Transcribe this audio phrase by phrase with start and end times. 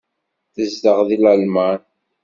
[0.53, 1.79] Tezdeɣ deg Lalman.